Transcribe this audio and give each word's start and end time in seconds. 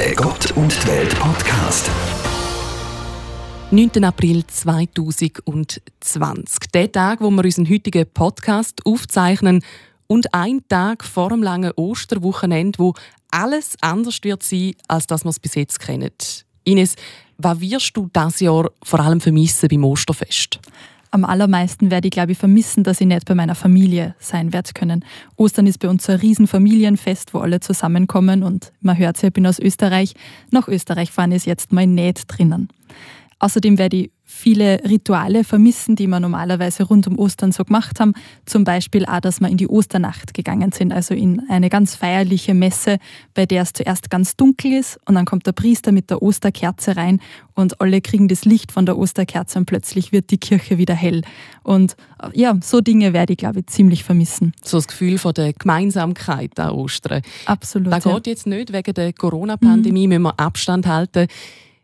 Der 0.00 0.14
Gott 0.14 0.50
und 0.52 0.74
die 0.82 0.88
Welt 0.88 1.14
Podcast. 1.18 1.90
9. 3.70 4.02
April 4.02 4.46
2020. 4.46 6.70
Der 6.72 6.90
Tag, 6.90 7.20
wo 7.20 7.30
wir 7.30 7.44
unseren 7.44 7.68
heutigen 7.68 8.06
Podcast 8.06 8.80
aufzeichnen 8.86 9.62
und 10.06 10.32
ein 10.32 10.62
Tag 10.70 11.04
vor 11.04 11.28
dem 11.28 11.42
langen 11.42 11.72
Osterwochenende, 11.76 12.78
wo 12.78 12.94
alles 13.30 13.76
anders 13.82 14.20
wird 14.22 14.42
sein, 14.42 14.72
als 14.88 15.06
das 15.06 15.22
wir 15.22 15.28
es 15.28 15.38
bis 15.38 15.54
jetzt 15.54 15.78
kennen. 15.78 16.12
Ines, 16.64 16.96
was 17.36 17.60
wirst 17.60 17.94
du 17.94 18.08
das 18.10 18.40
Jahr 18.40 18.70
vor 18.82 19.00
allem 19.00 19.20
vermissen 19.20 19.68
beim 19.68 19.84
Osterfest? 19.84 20.60
Am 21.10 21.24
allermeisten 21.24 21.90
werde 21.90 22.08
ich, 22.08 22.12
glaube 22.12 22.32
ich, 22.32 22.38
vermissen, 22.38 22.84
dass 22.84 23.00
ich 23.00 23.06
nicht 23.06 23.26
bei 23.26 23.34
meiner 23.34 23.54
Familie 23.54 24.14
sein 24.18 24.52
werde 24.52 24.70
können. 24.74 25.04
Ostern 25.36 25.66
ist 25.66 25.78
bei 25.78 25.88
uns 25.88 26.08
ein 26.08 26.18
Riesenfamilienfest, 26.18 27.34
wo 27.34 27.38
alle 27.38 27.60
zusammenkommen 27.60 28.42
und 28.42 28.72
man 28.80 28.96
hört 28.96 29.16
es, 29.16 29.22
ich 29.22 29.32
bin 29.32 29.46
aus 29.46 29.58
Österreich. 29.58 30.14
Nach 30.50 30.68
Österreich 30.68 31.10
fahren 31.10 31.32
ist 31.32 31.46
jetzt 31.46 31.72
mal 31.72 31.86
nicht 31.86 32.24
drinnen. 32.26 32.68
Außerdem 33.40 33.78
werde 33.78 33.96
ich 33.96 34.10
viele 34.22 34.80
Rituale 34.84 35.44
vermissen, 35.44 35.96
die 35.96 36.06
wir 36.06 36.20
normalerweise 36.20 36.84
rund 36.84 37.06
um 37.08 37.18
Ostern 37.18 37.52
so 37.52 37.64
gemacht 37.64 37.98
haben. 37.98 38.12
Zum 38.46 38.64
Beispiel 38.64 39.04
auch, 39.04 39.20
dass 39.20 39.40
wir 39.40 39.48
in 39.48 39.56
die 39.56 39.66
Osternacht 39.66 40.34
gegangen 40.34 40.72
sind, 40.72 40.92
also 40.92 41.14
in 41.14 41.42
eine 41.48 41.68
ganz 41.68 41.96
feierliche 41.96 42.54
Messe, 42.54 42.98
bei 43.34 43.46
der 43.46 43.62
es 43.62 43.72
zuerst 43.72 44.08
ganz 44.08 44.36
dunkel 44.36 44.74
ist 44.74 45.00
und 45.06 45.16
dann 45.16 45.24
kommt 45.24 45.46
der 45.46 45.52
Priester 45.52 45.90
mit 45.90 46.10
der 46.10 46.22
Osterkerze 46.22 46.96
rein 46.96 47.20
und 47.54 47.80
alle 47.80 48.00
kriegen 48.00 48.28
das 48.28 48.44
Licht 48.44 48.72
von 48.72 48.86
der 48.86 48.96
Osterkerze 48.96 49.58
und 49.58 49.66
plötzlich 49.66 50.12
wird 50.12 50.30
die 50.30 50.38
Kirche 50.38 50.78
wieder 50.78 50.94
hell. 50.94 51.22
Und 51.62 51.96
ja, 52.32 52.56
so 52.62 52.80
Dinge 52.80 53.12
werde 53.12 53.32
ich, 53.32 53.38
glaube 53.38 53.60
ich, 53.60 53.66
ziemlich 53.66 54.04
vermissen. 54.04 54.52
So 54.62 54.76
das 54.78 54.86
Gefühl 54.86 55.18
von 55.18 55.34
der 55.34 55.52
Gemeinsamkeit 55.54 56.58
an 56.60 56.70
Ostern. 56.70 57.22
Absolut. 57.46 57.92
Da 57.92 57.98
geht 57.98 58.26
jetzt 58.26 58.46
nicht 58.46 58.72
wegen 58.72 58.94
der 58.94 59.12
Corona-Pandemie, 59.12 60.06
mhm. 60.06 60.08
müssen 60.10 60.22
wir 60.22 60.40
Abstand 60.40 60.86
halten. 60.86 61.26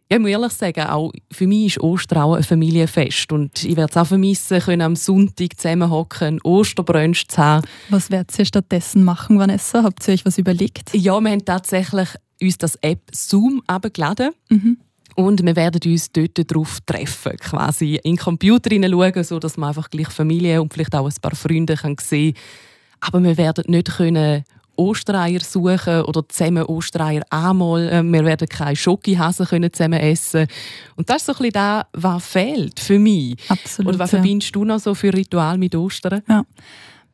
Ja, 0.08 0.18
ich 0.18 0.22
muss 0.22 0.30
ehrlich 0.30 0.52
sagen, 0.52 0.86
auch 0.86 1.12
für 1.32 1.48
mich 1.48 1.66
ist 1.66 1.80
Ostern 1.80 2.18
auch 2.22 2.34
ein 2.34 2.44
Familienfest. 2.44 3.32
Und 3.32 3.64
ich 3.64 3.76
werde 3.76 3.90
es 3.90 3.96
auch 3.96 4.06
vermissen, 4.06 4.60
können 4.60 4.82
am 4.82 4.94
Sonntag 4.94 5.58
zusammenhocken, 5.58 6.40
Osterbrunch 6.42 7.26
zu 7.26 7.38
haben. 7.38 7.66
Was 7.88 8.10
werdet 8.10 8.38
ihr 8.38 8.44
stattdessen 8.44 9.02
machen, 9.02 9.38
Vanessa? 9.38 9.82
Habt 9.82 10.06
ihr 10.06 10.14
euch 10.14 10.24
was 10.24 10.38
überlegt? 10.38 10.94
Ja, 10.94 11.20
wir 11.20 11.30
haben 11.30 11.44
tatsächlich 11.44 12.08
uns 12.40 12.58
das 12.58 12.76
App 12.76 13.00
Zoom 13.12 13.62
abgeladen. 13.66 14.30
Mhm. 14.48 14.78
Und 15.16 15.44
wir 15.44 15.56
werden 15.56 15.80
uns 15.90 16.12
dort 16.12 16.50
darauf 16.50 16.78
treffen, 16.82 17.36
quasi 17.38 17.96
in 17.96 18.12
den 18.12 18.16
Computer 18.18 18.70
hineinschauen, 18.70 19.24
sodass 19.24 19.56
man 19.56 19.70
einfach 19.70 19.90
gleich 19.90 20.10
Familie 20.10 20.60
und 20.60 20.72
vielleicht 20.72 20.94
auch 20.94 21.06
ein 21.06 21.14
paar 21.20 21.34
Freunde 21.34 21.74
kann 21.74 21.96
sehen 22.00 22.34
kann. 22.34 22.42
Aber 23.00 23.22
wir 23.24 23.36
werden 23.36 23.64
nicht 23.68 23.96
können 23.96 24.44
Ostereier 24.76 25.40
suchen 25.40 26.02
oder 26.02 26.28
zusammen 26.28 26.64
Ostereier 26.64 27.22
anmalen. 27.30 28.12
Wir 28.12 28.24
werden 28.24 28.48
keine 28.48 28.76
Schokihasen 28.76 29.46
zusammen 29.72 30.00
essen 30.00 30.46
Und 30.96 31.08
das 31.08 31.18
ist 31.18 31.26
so 31.26 31.32
ein 31.32 31.38
bisschen 31.38 31.52
das, 31.52 31.84
was 31.92 32.26
fehlt 32.26 32.80
für 32.80 32.98
mich. 32.98 33.36
Absolut, 33.48 33.90
Oder 33.90 33.98
was 34.00 34.12
ja. 34.12 34.18
verbindest 34.18 34.54
du 34.54 34.64
noch 34.64 34.78
so 34.78 34.94
für 34.94 35.12
Ritual 35.12 35.58
mit 35.58 35.74
Ostern? 35.74 36.22
Ja. 36.28 36.44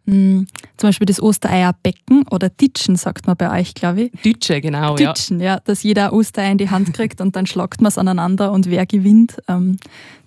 Mm, 0.05 0.47
zum 0.77 0.89
Beispiel 0.89 1.07
das 1.07 1.23
Ostereierbecken 1.23 2.27
oder 2.29 2.55
Titschen, 2.55 2.97
sagt 2.97 3.27
man 3.29 3.37
bei 3.37 3.61
euch, 3.61 3.73
glaube 3.73 4.03
ich. 4.03 4.13
Titschen, 4.23 4.61
genau. 4.61 4.97
Titschen, 4.97 5.39
ja. 5.39 5.55
ja. 5.55 5.61
Dass 5.61 5.85
jeder 5.85 6.13
Ostereier 6.13 6.51
in 6.51 6.59
die 6.59 6.71
Hand 6.71 6.93
kriegt 6.93 7.21
und 7.21 7.37
dann 7.37 7.47
schlagt 7.47 7.81
man 7.81 7.89
es 7.89 7.99
aneinander 7.99 8.51
und 8.51 8.69
wer 8.69 8.85
gewinnt. 8.85 9.37
Ähm, 9.47 9.77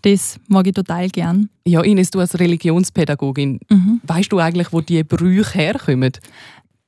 das 0.04 0.40
mag 0.48 0.68
ich 0.68 0.74
total 0.74 1.10
gern. 1.10 1.50
Ja, 1.66 1.82
Ines, 1.82 2.12
du 2.12 2.20
als 2.20 2.40
Religionspädagogin, 2.40 3.60
mhm. 3.70 4.02
weißt 4.04 4.32
du 4.32 4.40
eigentlich, 4.40 4.72
wo 4.72 4.80
die 4.80 5.04
Brüche 5.04 5.58
herkommen? 5.58 6.12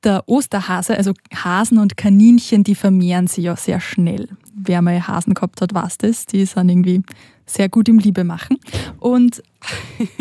Der 0.04 0.22
Osterhase, 0.26 0.96
also 0.96 1.12
Hasen 1.34 1.78
und 1.78 1.96
Kaninchen, 1.96 2.64
die 2.64 2.74
vermehren 2.74 3.26
sich 3.26 3.44
ja 3.44 3.56
sehr 3.56 3.80
schnell. 3.80 4.28
Wer 4.54 4.82
mal 4.82 5.06
Hasen 5.06 5.34
gehabt 5.34 5.60
hat, 5.60 5.74
weiß 5.74 5.98
das. 5.98 6.26
Die 6.26 6.44
sind 6.44 6.68
irgendwie 6.68 7.02
sehr 7.46 7.68
gut 7.68 7.88
im 7.88 7.98
Liebe 7.98 8.24
machen. 8.24 8.58
Und, 8.98 9.42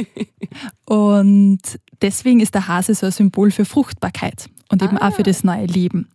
und 0.86 1.60
deswegen 2.02 2.40
ist 2.40 2.56
der 2.56 2.68
Hase 2.68 2.96
so 2.96 3.08
ein 3.08 3.12
Symbol 3.12 3.52
für 3.52 3.66
Fruchtbarkeit 3.66 4.50
und 4.70 4.82
eben 4.82 4.98
ah. 4.98 5.08
auch 5.08 5.14
für 5.14 5.24
das 5.24 5.44
neue 5.44 5.66
Leben. 5.66 6.08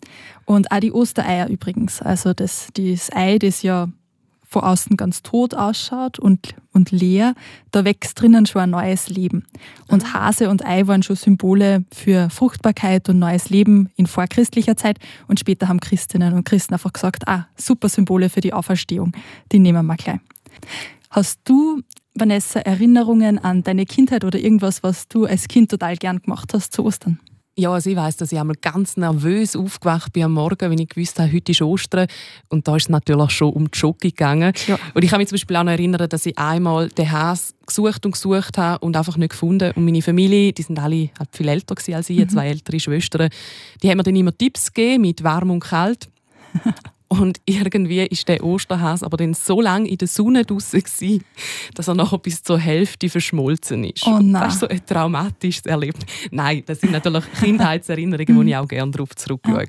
Und 0.45 0.73
auch 0.73 0.81
die 0.81 0.93
Ostereier 0.93 1.49
übrigens. 1.49 2.03
Also 2.03 2.35
das, 2.35 2.69
das 2.75 3.13
Ei, 3.13 3.39
das 3.39 3.63
ja 3.63 3.89
von 4.53 4.63
außen 4.63 4.97
ganz 4.97 5.23
tot 5.23 5.55
ausschaut 5.55 6.19
und, 6.19 6.55
und 6.73 6.91
leer, 6.91 7.35
da 7.71 7.85
wächst 7.85 8.21
drinnen 8.21 8.47
schon 8.47 8.63
ein 8.63 8.71
neues 8.71 9.09
Leben. 9.09 9.45
Und 9.89 10.05
ah. 10.05 10.13
Hase 10.13 10.51
und 10.51 10.65
Ei 10.65 10.87
waren 10.87 11.03
schon 11.03 11.17
Symbole 11.17 11.85
für 11.93 12.31
Fruchtbarkeit 12.31 13.09
und 13.09 13.19
neues 13.19 13.51
Leben 13.51 13.91
in 13.97 14.07
vorchristlicher 14.07 14.77
Zeit. 14.77 14.99
Und 15.27 15.41
später 15.41 15.69
haben 15.69 15.81
Christinnen 15.81 16.35
und 16.35 16.45
Christen 16.45 16.75
einfach 16.75 16.93
gesagt, 16.93 17.27
ah, 17.27 17.49
super 17.57 17.89
Symbole 17.89 18.29
für 18.29 18.41
die 18.41 18.53
Auferstehung, 18.53 19.13
die 19.51 19.59
nehmen 19.59 19.87
wir 19.87 19.97
gleich. 19.97 20.21
Hast 21.11 21.41
du, 21.45 21.83
Vanessa, 22.15 22.61
Erinnerungen 22.61 23.39
an 23.39 23.63
deine 23.63 23.87
Kindheit 23.87 24.25
oder 24.25 24.39
irgendwas, 24.39 24.83
was 24.83 25.09
du 25.09 25.25
als 25.25 25.49
Kind 25.49 25.71
total 25.71 25.97
gern 25.97 26.21
gemacht 26.21 26.53
hast 26.55 26.73
zu 26.73 26.85
Ostern? 26.85 27.19
Ja, 27.55 27.71
also 27.71 27.91
ich 27.91 27.97
weiss, 27.97 28.17
dass 28.17 28.33
ich 28.33 28.39
einmal 28.39 28.57
ganz 28.61 28.97
nervös 28.97 29.57
aufgewacht 29.57 30.15
bin 30.15 30.25
am 30.25 30.33
Morgen, 30.33 30.71
wenn 30.71 30.79
ich 30.79 30.89
gewusst 30.89 31.19
habe, 31.19 31.31
heute 31.31 31.53
ist 31.53 31.61
Ostern. 31.61 32.07
Und 32.49 32.67
da 32.67 32.77
ist 32.77 32.85
es 32.85 32.89
natürlich 32.89 33.31
schon 33.31 33.53
um 33.53 33.71
die 33.71 33.79
Schoki 33.79 34.09
gegangen. 34.09 34.55
Ja. 34.67 34.79
Und 34.95 35.05
ich 35.05 35.11
kann 35.11 35.19
mich 35.19 35.29
zum 35.29 35.37
Beispiel 35.37 35.57
auch 35.57 35.65
noch 35.65 35.73
erinnern, 35.73 36.09
dass 36.09 36.25
ich 36.25 36.39
einmal 36.39 36.89
den 36.89 37.13
Has 37.13 37.55
gesucht 37.67 38.07
und 38.07 38.13
gesucht 38.13 38.57
habe 38.57 38.79
und 38.79 38.97
einfach 38.97 39.19
nicht 39.19 39.33
gefunden. 39.33 39.71
Und 39.73 39.85
meine 39.85 40.01
Familie, 40.01 40.55
die 40.55 40.63
sind 40.63 40.79
alle 40.79 41.11
halt 41.19 41.29
viel 41.33 41.49
älter 41.49 41.75
als 41.95 42.09
ich, 42.09 42.19
mhm. 42.19 42.29
zwei 42.31 42.49
ältere 42.49 42.81
Schwestern, 42.81 43.29
die 43.83 43.91
haben 43.91 43.99
mir 43.99 44.03
dann 44.03 44.17
immer 44.17 44.37
Tipps 44.37 44.73
gegeben 44.73 45.03
mit 45.03 45.23
warm 45.23 45.51
und 45.51 45.61
kalt. 45.61 46.09
Und 47.19 47.41
irgendwie 47.47 48.01
ist 48.07 48.27
der 48.29 48.43
Osterhase 48.43 49.05
aber 49.05 49.19
dann 49.19 49.35
so 49.35 49.61
lange 49.61 49.89
in 49.89 49.99
der 49.99 50.09
Sonne 50.09 50.45
draußen 50.45 50.83
dass 51.75 51.89
er 51.89 51.95
nachher 51.95 52.19
bis 52.19 52.43
zur 52.43 52.59
Hälfte 52.59 53.09
verschmolzen 53.09 53.85
ist. 53.85 54.07
Oh 54.07 54.19
nein. 54.19 54.33
Das 54.33 54.55
ist 54.55 54.61
so 54.61 54.69
ein 54.69 54.85
traumatisches 54.87 55.67
Erlebnis. 55.67 56.07
Nein, 56.31 56.63
das 56.65 56.81
sind 56.81 56.93
natürlich 56.93 57.25
Kindheitserinnerungen, 57.41 58.37
wo 58.37 58.43
ich 58.43 58.57
auch 58.57 58.69
gerne 58.69 58.91
darauf 58.93 59.15
zurückschaue. 59.15 59.67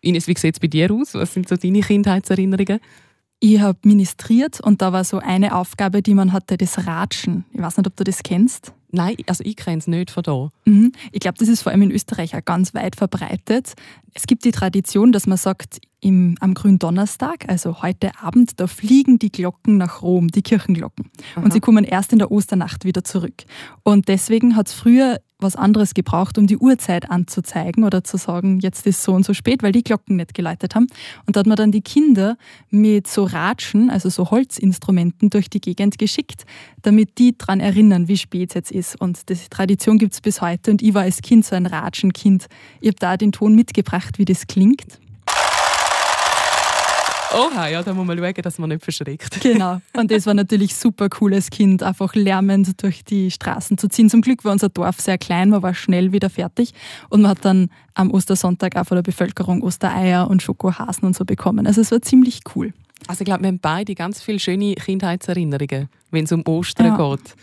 Ines, 0.00 0.26
wie 0.26 0.38
sieht 0.38 0.54
es 0.54 0.60
bei 0.60 0.66
dir 0.66 0.90
aus? 0.90 1.14
Was 1.14 1.34
sind 1.34 1.48
so 1.48 1.56
deine 1.56 1.80
Kindheitserinnerungen? 1.80 2.80
Ich 3.40 3.60
habe 3.60 3.78
ministriert 3.82 4.60
und 4.60 4.80
da 4.80 4.92
war 4.92 5.04
so 5.04 5.18
eine 5.18 5.54
Aufgabe, 5.56 6.00
die 6.00 6.14
man 6.14 6.32
hatte, 6.32 6.56
das 6.56 6.86
Ratschen. 6.86 7.44
Ich 7.52 7.60
weiß 7.60 7.76
nicht, 7.76 7.86
ob 7.86 7.96
du 7.96 8.04
das 8.04 8.22
kennst. 8.22 8.72
Nein, 8.92 9.16
also 9.26 9.42
ich 9.44 9.56
kenne 9.56 9.78
es 9.78 9.86
nicht 9.86 10.10
von 10.10 10.22
da. 10.22 10.50
Mhm. 10.66 10.92
Ich 11.12 11.20
glaube, 11.20 11.38
das 11.38 11.48
ist 11.48 11.62
vor 11.62 11.72
allem 11.72 11.82
in 11.82 11.90
Österreich 11.90 12.36
auch 12.36 12.44
ganz 12.44 12.74
weit 12.74 12.94
verbreitet. 12.94 13.72
Es 14.12 14.26
gibt 14.26 14.44
die 14.44 14.52
Tradition, 14.52 15.12
dass 15.12 15.26
man 15.26 15.38
sagt, 15.38 15.80
im, 16.02 16.34
am 16.40 16.52
Gründonnerstag, 16.52 17.48
also 17.48 17.80
heute 17.80 18.10
Abend, 18.20 18.60
da 18.60 18.66
fliegen 18.66 19.18
die 19.18 19.30
Glocken 19.30 19.76
nach 19.76 20.02
Rom, 20.02 20.28
die 20.28 20.42
Kirchenglocken. 20.42 21.10
Aha. 21.36 21.44
Und 21.44 21.52
sie 21.52 21.60
kommen 21.60 21.84
erst 21.84 22.12
in 22.12 22.18
der 22.18 22.30
Osternacht 22.30 22.84
wieder 22.84 23.04
zurück. 23.04 23.44
Und 23.84 24.08
deswegen 24.08 24.56
hat 24.56 24.66
es 24.66 24.74
früher 24.74 25.20
was 25.42 25.56
anderes 25.56 25.94
gebraucht, 25.94 26.38
um 26.38 26.46
die 26.46 26.56
Uhrzeit 26.56 27.10
anzuzeigen 27.10 27.84
oder 27.84 28.04
zu 28.04 28.16
sagen, 28.16 28.60
jetzt 28.60 28.86
ist 28.86 29.02
so 29.02 29.12
und 29.12 29.24
so 29.24 29.34
spät, 29.34 29.62
weil 29.62 29.72
die 29.72 29.82
Glocken 29.82 30.16
nicht 30.16 30.34
geläutet 30.34 30.74
haben. 30.74 30.86
Und 31.26 31.36
da 31.36 31.40
hat 31.40 31.46
man 31.46 31.56
dann 31.56 31.72
die 31.72 31.82
Kinder 31.82 32.36
mit 32.70 33.06
so 33.06 33.24
Ratschen, 33.24 33.90
also 33.90 34.08
so 34.08 34.30
Holzinstrumenten, 34.30 35.30
durch 35.30 35.50
die 35.50 35.60
Gegend 35.60 35.98
geschickt, 35.98 36.44
damit 36.82 37.18
die 37.18 37.36
daran 37.36 37.60
erinnern, 37.60 38.08
wie 38.08 38.16
spät 38.16 38.50
es 38.50 38.54
jetzt 38.54 38.70
ist. 38.72 38.81
Und 38.98 39.28
diese 39.28 39.48
Tradition 39.48 39.98
gibt 39.98 40.14
es 40.14 40.20
bis 40.20 40.40
heute. 40.40 40.70
Und 40.70 40.82
ich 40.82 40.94
war 40.94 41.02
als 41.02 41.22
Kind 41.22 41.44
so 41.44 41.56
ein 41.56 41.66
Ratschenkind. 41.66 42.46
Ich 42.80 42.88
habe 42.88 42.96
da 42.98 43.16
den 43.16 43.32
Ton 43.32 43.54
mitgebracht, 43.54 44.18
wie 44.18 44.24
das 44.24 44.46
klingt. 44.46 44.98
Oha, 47.34 47.68
ja, 47.68 47.82
da 47.82 47.94
muss 47.94 48.06
man 48.06 48.18
schauen, 48.18 48.34
dass 48.42 48.58
man 48.58 48.68
nicht 48.68 48.84
verschreckt. 48.84 49.40
Genau. 49.40 49.80
Und 49.96 50.10
das 50.10 50.26
war 50.26 50.34
natürlich 50.34 50.76
super 50.76 51.08
cooles 51.08 51.48
Kind, 51.50 51.82
einfach 51.82 52.14
lärmend 52.14 52.82
durch 52.82 53.04
die 53.04 53.30
Straßen 53.30 53.78
zu 53.78 53.88
ziehen. 53.88 54.10
Zum 54.10 54.20
Glück 54.20 54.44
war 54.44 54.52
unser 54.52 54.68
Dorf 54.68 55.00
sehr 55.00 55.16
klein, 55.16 55.48
man 55.48 55.62
war 55.62 55.74
schnell 55.74 56.12
wieder 56.12 56.28
fertig 56.28 56.74
und 57.08 57.22
man 57.22 57.30
hat 57.30 57.44
dann 57.44 57.70
am 57.94 58.10
Ostersonntag 58.10 58.76
auch 58.76 58.84
von 58.84 58.96
der 58.96 59.02
Bevölkerung 59.02 59.62
Ostereier 59.62 60.28
und 60.28 60.42
Schokohasen 60.42 61.06
und 61.06 61.16
so 61.16 61.24
bekommen. 61.24 61.66
Also 61.66 61.80
es 61.80 61.90
war 61.90 62.02
ziemlich 62.02 62.40
cool. 62.54 62.74
Also 63.06 63.22
ich 63.22 63.24
glaube, 63.24 63.42
wir 63.42 63.48
haben 63.48 63.60
beide 63.60 63.94
ganz 63.94 64.22
viele 64.22 64.38
schöne 64.38 64.74
Kindheitserinnerungen, 64.74 65.88
wenn 66.12 66.24
es 66.24 66.32
um 66.32 66.46
Ostern 66.46 66.86
ja. 66.86 66.96
geht. 66.96 67.34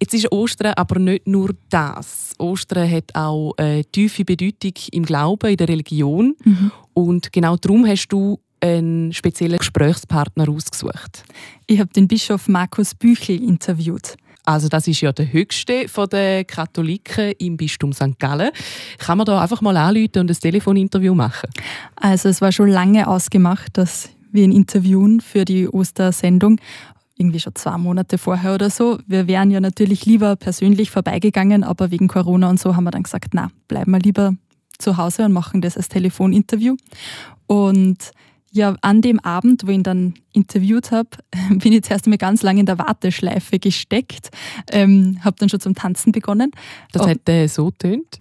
Jetzt 0.00 0.14
ist 0.14 0.32
Ostern 0.32 0.72
aber 0.74 0.98
nicht 0.98 1.26
nur 1.26 1.50
das. 1.70 2.32
Ostern 2.38 2.90
hat 2.90 3.14
auch 3.14 3.54
eine 3.56 3.84
tiefe 3.84 4.24
Bedeutung 4.24 4.72
im 4.92 5.04
Glauben, 5.04 5.50
in 5.50 5.56
der 5.56 5.68
Religion. 5.68 6.34
Mhm. 6.44 6.72
Und 6.94 7.32
genau 7.32 7.56
darum 7.56 7.86
hast 7.86 8.08
du 8.08 8.40
einen 8.60 9.12
speziellen 9.12 9.58
Gesprächspartner 9.58 10.48
ausgesucht? 10.48 11.24
Ich 11.66 11.78
habe 11.78 11.92
den 11.92 12.08
Bischof 12.08 12.48
Markus 12.48 12.94
Büchel 12.94 13.42
interviewt. 13.42 14.16
Also 14.46 14.68
das 14.68 14.86
ist 14.86 15.00
ja 15.00 15.10
der 15.10 15.32
höchste 15.32 15.88
von 15.88 16.08
den 16.08 16.46
Katholiken 16.46 17.32
im 17.38 17.56
Bistum 17.56 17.94
St. 17.94 18.18
Gallen. 18.18 18.50
Kann 18.98 19.16
man 19.16 19.24
da 19.24 19.40
einfach 19.40 19.62
mal 19.62 19.76
anrufen 19.76 20.18
und 20.18 20.30
ein 20.30 20.38
Telefoninterview 20.38 21.14
machen? 21.14 21.48
Also 21.96 22.28
es 22.28 22.42
war 22.42 22.52
schon 22.52 22.68
lange 22.68 23.08
ausgemacht, 23.08 23.78
dass 23.78 24.10
wir 24.32 24.44
ihn 24.44 24.52
interviewen 24.52 25.20
für 25.20 25.46
die 25.46 25.68
Ostersendung. 25.68 26.60
Irgendwie 27.16 27.38
schon 27.40 27.54
zwei 27.54 27.78
Monate 27.78 28.18
vorher 28.18 28.54
oder 28.54 28.70
so. 28.70 28.98
Wir 29.06 29.28
wären 29.28 29.50
ja 29.50 29.60
natürlich 29.60 30.04
lieber 30.04 30.36
persönlich 30.36 30.90
vorbeigegangen, 30.90 31.62
aber 31.62 31.90
wegen 31.90 32.08
Corona 32.08 32.50
und 32.50 32.58
so 32.58 32.74
haben 32.74 32.84
wir 32.84 32.90
dann 32.90 33.04
gesagt, 33.04 33.34
na, 33.34 33.50
bleiben 33.68 33.92
wir 33.92 34.00
lieber 34.00 34.34
zu 34.78 34.96
Hause 34.96 35.24
und 35.24 35.32
machen 35.32 35.60
das 35.60 35.76
als 35.76 35.88
Telefoninterview. 35.88 36.76
Und 37.46 37.98
Ja, 38.56 38.76
an 38.82 39.02
dem 39.02 39.18
Abend, 39.18 39.66
wo 39.66 39.70
ich 39.70 39.78
ihn 39.78 39.82
dann 39.82 40.14
interviewt 40.32 40.92
habe, 40.92 41.08
bin 41.50 41.72
ich 41.72 41.82
zuerst 41.82 42.06
einmal 42.06 42.18
ganz 42.18 42.42
lange 42.42 42.60
in 42.60 42.66
der 42.66 42.78
Warteschleife 42.78 43.58
gesteckt, 43.58 44.30
ähm, 44.70 45.18
habe 45.24 45.34
dann 45.40 45.48
schon 45.48 45.58
zum 45.58 45.74
Tanzen 45.74 46.12
begonnen. 46.12 46.52
Das 46.92 47.04
hätte 47.04 47.48
so 47.48 47.72
tönt. 47.72 48.18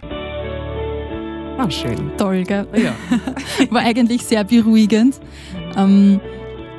Ah, 1.55 1.69
schön. 1.69 2.11
Toll, 2.17 2.43
gell? 2.45 2.67
Ja. 2.75 2.95
War 3.69 3.83
eigentlich 3.83 4.23
sehr 4.23 4.43
beruhigend. 4.43 5.19
Ähm, 5.77 6.19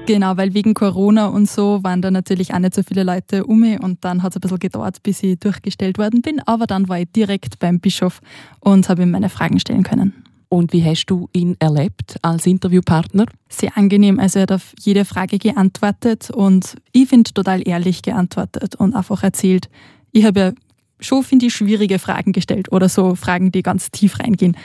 genau, 0.07 0.37
weil 0.37 0.55
wegen 0.55 0.75
Corona 0.75 1.27
und 1.27 1.49
so 1.49 1.83
waren 1.83 2.03
da 2.03 2.11
natürlich 2.11 2.55
auch 2.55 2.59
nicht 2.59 2.75
so 2.75 2.83
viele 2.83 3.05
Leute 3.05 3.45
um 3.45 3.61
mich 3.61 3.81
und 3.81 4.05
dann 4.05 4.23
hat 4.23 4.33
es 4.33 4.37
ein 4.37 4.41
bisschen 4.41 4.59
gedauert, 4.59 5.03
bis 5.03 5.23
ich 5.23 5.39
durchgestellt 5.39 5.99
worden 5.99 6.23
bin. 6.23 6.41
Aber 6.41 6.67
dann 6.67 6.89
war 6.89 7.01
ich 7.01 7.11
direkt 7.13 7.59
beim 7.59 7.81
Bischof 7.81 8.21
und 8.61 8.89
habe 8.89 9.03
ihm 9.03 9.11
meine 9.11 9.29
Fragen 9.29 9.59
stellen 9.61 9.83
können. 9.83 10.25
Und 10.49 10.73
wie 10.73 10.85
hast 10.85 11.07
du 11.07 11.29
ihn 11.33 11.57
erlebt 11.59 12.17
als 12.23 12.47
Interviewpartner? 12.47 13.27
Sehr 13.49 13.77
angenehm. 13.77 14.21
Also 14.21 14.39
er 14.39 14.43
hat 14.43 14.53
auf 14.53 14.73
jede 14.79 15.05
Frage 15.05 15.39
geantwortet 15.39 16.31
und 16.31 16.77
ich 16.93 17.09
finde 17.09 17.33
total 17.33 17.67
ehrlich 17.67 18.03
geantwortet 18.03 18.77
und 18.77 18.95
einfach 18.95 19.23
erzählt. 19.23 19.69
Ich 20.13 20.25
habe 20.25 20.41
ja 20.41 20.53
schon, 21.01 21.25
finde 21.25 21.47
ich, 21.47 21.55
schwierige 21.55 21.99
Fragen 21.99 22.33
gestellt 22.33 22.71
oder 22.71 22.89
so 22.89 23.17
Fragen, 23.17 23.51
die 23.51 23.63
ganz 23.63 23.91
tief 23.91 24.21
reingehen, 24.21 24.57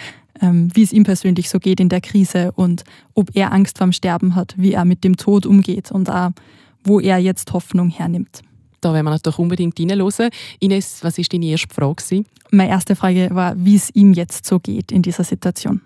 wie 0.41 0.83
es 0.83 0.93
ihm 0.93 1.03
persönlich 1.03 1.49
so 1.49 1.59
geht 1.59 1.79
in 1.79 1.89
der 1.89 2.01
Krise 2.01 2.51
und 2.55 2.83
ob 3.15 3.29
er 3.35 3.51
Angst 3.51 3.77
vorm 3.77 3.91
Sterben 3.91 4.35
hat, 4.35 4.55
wie 4.57 4.73
er 4.73 4.85
mit 4.85 5.03
dem 5.03 5.17
Tod 5.17 5.45
umgeht 5.45 5.91
und 5.91 6.09
auch, 6.09 6.31
wo 6.83 6.99
er 6.99 7.17
jetzt 7.17 7.51
Hoffnung 7.53 7.89
hernimmt. 7.89 8.41
Da 8.81 8.93
werden 8.93 9.05
wir 9.05 9.11
natürlich 9.11 9.39
unbedingt 9.39 9.79
reinhören. 9.79 10.29
Ines, 10.59 11.03
was 11.03 11.17
war 11.17 11.25
deine 11.31 11.45
erste 11.47 11.73
Frage? 11.73 12.23
Meine 12.51 12.71
erste 12.71 12.95
Frage 12.95 13.29
war, 13.31 13.53
wie 13.57 13.75
es 13.75 13.93
ihm 13.93 14.13
jetzt 14.13 14.45
so 14.45 14.59
geht 14.59 14.91
in 14.91 15.01
dieser 15.01 15.23
Situation. 15.23 15.81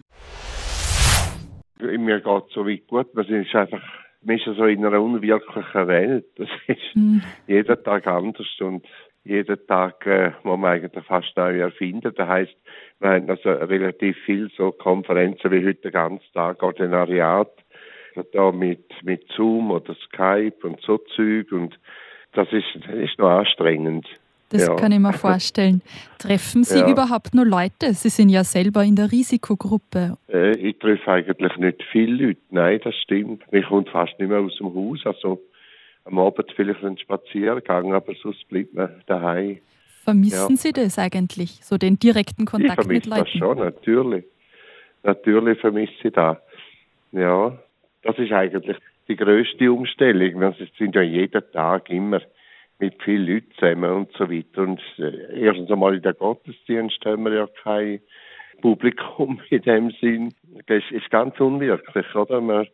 Mir 1.79 2.21
geht 2.21 2.25
es 2.25 2.53
so 2.53 2.65
weit 2.65 2.87
gut. 2.87 3.13
Man 3.15 3.25
ist 3.25 3.55
einfach 3.55 3.81
man 4.25 4.37
ist 4.37 4.45
so 4.45 4.65
in 4.65 4.85
einer 4.85 5.01
unwirklichen 5.01 5.87
Welt. 5.87 6.25
Das 6.37 6.47
ist 6.67 6.95
mhm. 6.95 7.21
jeden 7.47 7.83
Tag 7.83 8.07
anders 8.07 8.47
und 8.59 8.85
jeden 9.25 9.67
Tag 9.67 10.05
äh, 10.05 10.31
muss 10.43 10.59
man 10.59 10.71
eigentlich 10.71 11.05
fast 11.05 11.35
neu 11.37 11.59
erfinden. 11.59 12.13
Das 12.15 12.27
heisst, 12.27 12.55
wir 12.99 13.09
haben 13.09 13.29
also 13.29 13.49
relativ 13.49 14.17
viel 14.25 14.49
so 14.55 14.71
Konferenzen 14.71 15.51
wie 15.51 15.65
heute 15.65 15.81
den 15.81 15.91
ganzen 15.91 16.33
Tag, 16.33 16.61
Ordinariat, 16.61 17.51
da 18.33 18.51
mit, 18.51 18.85
mit 19.03 19.27
Zoom 19.35 19.71
oder 19.71 19.95
Skype 19.95 20.55
und 20.63 20.79
so 20.81 20.97
Zeug 21.15 21.51
und 21.51 21.79
das 22.33 22.51
ist, 22.51 22.65
das 22.85 22.95
ist 22.95 23.19
noch 23.19 23.29
anstrengend. 23.29 24.07
Das 24.49 24.67
ja. 24.67 24.75
kann 24.75 24.91
ich 24.91 24.99
mir 24.99 25.13
vorstellen. 25.13 25.81
Treffen 26.19 26.63
Sie 26.63 26.79
ja. 26.79 26.87
überhaupt 26.87 27.33
nur 27.33 27.45
Leute? 27.45 27.93
Sie 27.93 28.09
sind 28.09 28.29
ja 28.29 28.43
selber 28.43 28.83
in 28.83 28.95
der 28.95 29.11
Risikogruppe. 29.11 30.17
Äh, 30.31 30.55
ich 30.57 30.77
treffe 30.77 31.11
eigentlich 31.11 31.57
nicht 31.57 31.81
viele 31.91 32.27
Leute. 32.27 32.39
Nein, 32.51 32.79
das 32.83 32.95
stimmt. 32.97 33.43
Ich 33.51 33.65
komme 33.65 33.85
fast 33.91 34.17
nicht 34.19 34.29
mehr 34.29 34.39
aus 34.39 34.55
dem 34.57 34.73
Haus. 34.75 34.99
Also 35.05 35.41
am 36.05 36.19
Abend 36.19 36.51
vielleicht 36.55 36.83
einen 36.83 36.97
Spaziergang, 36.97 37.93
aber 37.93 38.13
sonst 38.21 38.47
bleibt 38.49 38.73
man 38.73 39.01
daheim. 39.07 39.59
Vermissen 40.03 40.51
ja. 40.51 40.57
Sie 40.57 40.73
das 40.73 40.99
eigentlich, 40.99 41.63
so 41.63 41.77
den 41.77 41.97
direkten 41.97 42.45
Kontakt 42.45 42.87
mit 42.87 43.05
Leuten? 43.05 43.25
Ich 43.25 43.31
das 43.31 43.39
schon, 43.39 43.57
natürlich. 43.57 44.25
Natürlich 45.03 45.59
vermisse 45.59 45.93
ich 46.03 46.13
das. 46.13 46.37
Ja, 47.11 47.57
das 48.01 48.17
ist 48.17 48.31
eigentlich 48.31 48.77
die 49.07 49.15
größte 49.15 49.71
Umstellung. 49.71 50.41
Wir 50.41 50.55
sind 50.77 50.95
ja 50.95 51.01
jeden 51.01 51.43
Tag 51.51 51.89
immer 51.89 52.21
mit 52.79 53.01
vielen 53.03 53.27
Leuten 53.27 53.51
zusammen 53.57 53.91
und 53.91 54.11
so 54.17 54.29
weiter. 54.29 54.63
Und 54.63 54.81
äh, 54.97 55.41
erstens 55.41 55.71
einmal 55.71 55.95
in 55.95 56.01
der 56.01 56.13
Gottesdienst 56.13 56.99
haben 57.05 57.23
wir 57.23 57.33
ja 57.33 57.47
kein 57.63 58.01
Publikum 58.61 59.39
in 59.49 59.61
dem 59.61 59.91
Sinn. 60.01 60.33
Das 60.67 60.83
ist 60.91 61.09
ganz 61.09 61.39
unwirklich, 61.39 62.13
oder? 62.15 62.41
Wir 62.41 62.67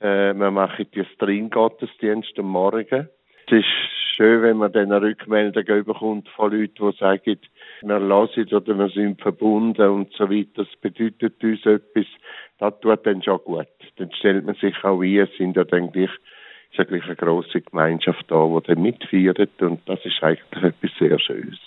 äh, 0.00 0.34
wir 0.34 0.50
machen 0.50 0.86
die 0.94 1.04
Stream-Gottesdienst 1.14 2.38
am 2.38 2.46
Morgen. 2.46 3.08
Es 3.46 3.52
ist 3.52 3.66
schön, 4.16 4.42
wenn 4.42 4.56
man 4.56 4.72
dann 4.72 4.92
eine 4.92 5.02
Rückmeldung 5.02 5.84
bekommt 5.84 6.28
von 6.30 6.52
Leuten, 6.52 6.90
die 6.90 6.96
sagen, 6.98 7.38
wir 7.82 8.00
hören 8.00 8.54
oder 8.54 8.78
wir 8.78 8.88
sind 8.88 9.20
verbunden 9.20 9.88
und 9.88 10.12
so 10.14 10.30
weiter. 10.30 10.64
Das 10.64 10.76
bedeutet 10.80 11.42
uns 11.42 11.64
etwas. 11.64 12.06
Das 12.58 12.80
tut 12.80 13.06
dann 13.06 13.22
schon 13.22 13.38
gut. 13.44 13.68
Dann 13.96 14.12
stellt 14.12 14.44
man 14.44 14.54
sich 14.56 14.82
auch 14.84 15.00
ein, 15.00 15.18
es 15.18 15.36
sind 15.36 15.56
ja 15.56 15.64
dann 15.64 15.92
gleich, 15.92 16.10
ist 16.70 16.78
ja 16.78 16.84
gleich 16.84 17.04
eine 17.04 17.16
grosse 17.16 17.60
Gemeinschaft 17.60 18.24
da, 18.28 18.46
die 18.46 18.66
dann 18.66 18.82
mitfeiert 18.82 19.62
und 19.62 19.80
das 19.86 20.04
ist 20.04 20.22
eigentlich 20.22 20.62
etwas 20.62 20.90
sehr 20.98 21.18
Schönes. 21.18 21.58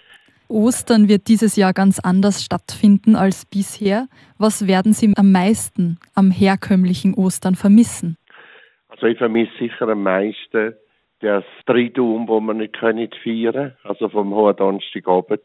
Ostern 0.50 1.08
wird 1.08 1.28
dieses 1.28 1.56
Jahr 1.56 1.74
ganz 1.74 2.00
anders 2.00 2.44
stattfinden 2.44 3.16
als 3.16 3.46
bisher. 3.46 4.08
Was 4.40 4.68
werden 4.68 4.94
Sie 4.94 5.14
am 5.16 5.32
meisten 5.32 6.00
am 6.16 6.32
herkömmlichen 6.32 7.14
Ostern 7.14 7.54
vermissen? 7.54 8.18
Also 8.88 9.06
ich 9.06 9.18
vermisse 9.20 9.52
sicher 9.60 9.88
am 9.88 10.02
meisten 10.04 10.74
das 11.20 11.44
Triduum, 11.66 12.28
wo 12.28 12.40
wir 12.40 12.54
nicht 12.54 12.80
können 12.80 13.10
feiern 13.24 13.76
also 13.84 14.10
vom 14.10 14.34
Hohen 14.34 14.56
Donnerstagabend, 14.56 15.44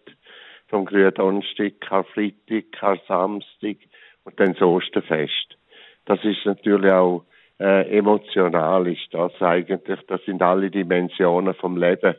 vom 0.68 0.84
Grünen 0.86 1.12
Donnerstag, 1.12 1.80
Karfreitag, 1.80 2.64
Samstag 3.06 3.76
und 4.24 4.40
dann 4.40 4.54
das 4.54 4.62
Osterfest. 4.62 5.58
Das 6.06 6.24
ist 6.24 6.46
natürlich 6.46 6.90
auch 6.90 7.24
äh, 7.60 7.98
emotional, 7.98 8.86
ist 8.86 9.08
das 9.12 9.32
eigentlich, 9.40 10.00
das 10.08 10.24
sind 10.24 10.42
alle 10.42 10.70
Dimensionen 10.70 11.54
vom 11.54 11.76
Leben, 11.76 12.14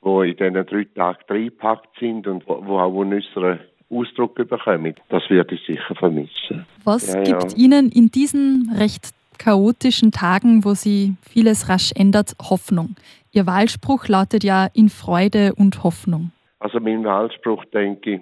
wo 0.00 0.22
in 0.22 0.36
diesen 0.36 0.54
drei 0.66 0.84
Tagen 0.94 1.24
reingepackt 1.28 1.98
sind 1.98 2.26
und 2.26 2.46
wo, 2.48 2.64
wo 2.64 2.78
auch 2.78 2.92
unseren 2.92 3.60
Ausdruck 3.90 4.34
bekommen. 4.34 4.94
Das 5.08 5.28
werde 5.30 5.54
ich 5.54 5.64
sicher 5.66 5.94
vermissen. 5.94 6.66
Was 6.84 7.12
ja, 7.12 7.22
gibt 7.22 7.52
ja. 7.52 7.58
Ihnen 7.58 7.90
in 7.90 8.10
diesen 8.10 8.70
recht 8.78 9.14
chaotischen 9.38 10.10
Tagen, 10.10 10.64
wo 10.64 10.74
sie 10.74 11.14
vieles 11.22 11.68
rasch 11.68 11.92
ändert, 11.94 12.34
Hoffnung. 12.50 12.96
Ihr 13.32 13.46
Wahlspruch 13.46 14.08
lautet 14.08 14.44
ja 14.44 14.68
in 14.74 14.88
Freude 14.88 15.54
und 15.54 15.84
Hoffnung. 15.84 16.32
Also 16.58 16.80
mein 16.80 17.04
Wahlspruch, 17.04 17.64
denke 17.66 18.14
ich, 18.14 18.20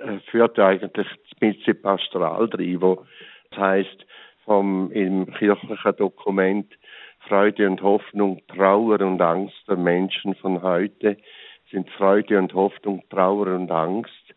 äh, 0.00 0.18
führt 0.30 0.58
eigentlich 0.58 0.90
das 0.92 1.06
bisschen 1.40 1.80
pastoral 1.80 2.48
drin, 2.48 2.80
wo 2.80 3.04
das 3.50 3.58
heißt 3.58 4.06
vom 4.44 4.90
im 4.92 5.32
kirchlichen 5.34 5.96
Dokument 5.96 6.72
Freude 7.28 7.68
und 7.68 7.82
Hoffnung, 7.82 8.42
Trauer 8.48 9.00
und 9.00 9.20
Angst 9.20 9.62
der 9.68 9.76
Menschen 9.76 10.34
von 10.36 10.62
heute 10.62 11.16
sind 11.70 11.88
Freude 11.90 12.38
und 12.38 12.52
Hoffnung, 12.54 13.02
Trauer 13.10 13.48
und 13.48 13.70
Angst 13.70 14.34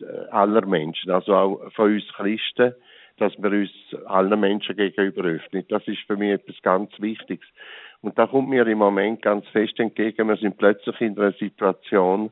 äh, 0.00 0.04
aller 0.30 0.64
Menschen, 0.64 1.10
also 1.10 1.34
auch 1.34 1.72
von 1.72 1.94
uns 1.94 2.08
Christen 2.14 2.74
dass 3.20 3.36
wir 3.36 3.50
uns 3.52 3.70
allen 4.06 4.40
Menschen 4.40 4.76
gegenüber 4.76 5.24
öffnen. 5.24 5.64
Das 5.68 5.86
ist 5.86 6.00
für 6.06 6.16
mich 6.16 6.32
etwas 6.32 6.56
ganz 6.62 6.90
Wichtiges. 6.98 7.46
Und 8.00 8.18
da 8.18 8.26
kommt 8.26 8.48
mir 8.48 8.66
im 8.66 8.78
Moment 8.78 9.22
ganz 9.22 9.46
fest 9.48 9.78
entgegen, 9.78 10.26
wir 10.26 10.36
sind 10.36 10.56
plötzlich 10.56 10.98
in 11.00 11.18
einer 11.18 11.32
Situation, 11.32 12.30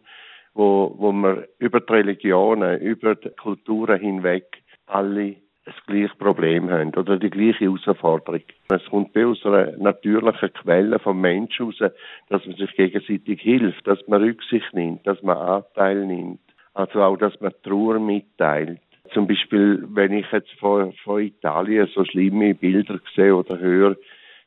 wo, 0.54 0.94
wo 0.96 1.12
wir 1.12 1.46
über 1.58 1.80
die 1.80 1.92
Religionen, 1.92 2.80
über 2.80 3.14
die 3.14 3.28
Kulturen 3.30 4.00
hinweg 4.00 4.62
alle 4.86 5.36
das 5.68 5.86
gleiche 5.86 6.14
Problem 6.16 6.70
haben 6.70 6.94
oder 6.94 7.18
die 7.18 7.30
gleiche 7.30 7.64
Herausforderung. 7.64 8.42
Es 8.70 8.84
kommt 8.86 9.12
bei 9.12 9.26
unserer 9.26 9.72
natürlichen 9.76 10.52
Quelle 10.52 10.98
vom 10.98 11.20
Menschen 11.20 11.66
raus, 11.66 11.92
dass 12.28 12.46
man 12.46 12.56
sich 12.56 12.74
gegenseitig 12.74 13.40
hilft, 13.40 13.86
dass 13.86 13.98
man 14.06 14.22
Rücksicht 14.22 14.72
nimmt, 14.72 15.06
dass 15.06 15.22
man 15.22 15.36
Anteil 15.36 16.06
nimmt. 16.06 16.40
Also 16.74 17.02
auch, 17.02 17.16
dass 17.16 17.38
man 17.40 17.52
Trauer 17.62 17.98
mitteilt. 17.98 18.80
Zum 19.12 19.26
Beispiel, 19.26 19.84
wenn 19.90 20.12
ich 20.12 20.30
jetzt 20.32 20.52
von, 20.58 20.92
von 21.04 21.22
Italien 21.22 21.88
so 21.94 22.04
schlimme 22.04 22.54
Bilder 22.54 23.00
sehe 23.14 23.34
oder 23.34 23.58
höre, 23.58 23.96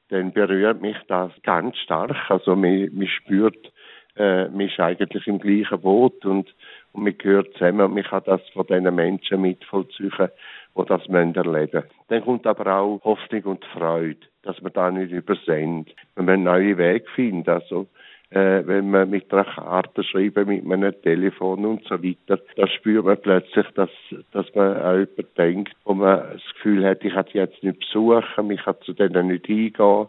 dann 0.10 0.34
berührt 0.34 0.82
mich 0.82 0.98
das 1.08 1.32
ganz 1.44 1.78
stark. 1.78 2.30
Also 2.30 2.56
man, 2.56 2.90
man 2.94 3.08
spürt, 3.08 3.72
äh, 4.16 4.50
man 4.50 4.62
ist 4.62 4.80
eigentlich 4.80 5.26
im 5.28 5.40
gleichen 5.40 5.82
Boot 5.82 6.26
und, 6.26 6.54
und 6.92 7.04
man 7.04 7.18
gehört 7.18 7.54
zusammen 7.54 7.82
und 7.82 7.94
man 7.96 8.04
kann 8.04 8.24
das 8.26 8.42
von 8.54 8.68
diesen 8.68 8.94
Menschen 8.94 9.42
mitvollziehen, 9.42 10.30
die 10.78 10.86
das 10.86 11.06
erleben 11.08 11.52
müssen. 11.52 11.84
Dann 12.08 12.24
kommt 12.24 12.48
aber 12.48 12.76
auch 12.76 13.02
Hoffnung 13.04 13.44
und 13.44 13.66
Freude, 13.66 14.20
dass 14.44 14.62
man 14.62 14.74
da 14.74 14.92
nicht 14.92 15.12
übersendet. 15.12 15.96
Wir 16.16 16.24
müssen 16.24 16.44
neue 16.44 16.78
Wege 16.78 17.06
finden. 17.16 17.50
Also 17.50 17.88
äh, 18.32 18.66
wenn 18.66 18.90
man 18.90 19.10
mit 19.10 19.32
einer 19.34 19.44
Karte 19.44 20.04
schreibt, 20.04 20.48
mit 20.48 20.66
einem 20.66 21.02
Telefon 21.02 21.66
und 21.66 21.84
so 21.88 22.02
weiter, 22.02 22.42
da 22.56 22.68
spürt 22.68 23.06
man 23.06 23.18
plötzlich, 23.18 23.68
dass, 23.76 23.90
dass 24.32 24.46
man 24.56 24.78
auch 24.78 24.94
jemanden 24.94 25.28
denkt, 25.38 25.74
wo 25.84 25.94
man 25.94 26.22
das 26.34 26.54
Gefühl 26.54 26.86
hat, 26.86 27.04
ich 27.04 27.14
kann 27.14 27.26
die 27.34 27.40
jetzt 27.40 27.62
nicht 27.62 27.80
besuchen, 27.80 28.52
ich 28.52 28.64
kann 28.64 28.76
zu 28.86 28.94
denen 28.94 29.28
nicht 29.28 29.48
hingehen. 29.48 30.08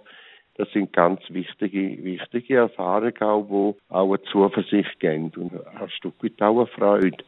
Das 0.56 0.70
sind 0.70 0.92
ganz 0.92 1.20
wichtige, 1.30 2.04
wichtige 2.04 2.58
Erfahrungen 2.58 3.20
auch, 3.20 3.74
die 3.88 3.92
auch 3.92 4.08
eine 4.08 4.22
Zuversicht 4.30 5.00
geben 5.00 5.32
und 5.36 5.66
ein 5.66 5.90
Stück 5.90 6.14
weit 6.22 6.40
auch 6.42 6.58
eine 6.58 6.66
Freude. 6.66 7.24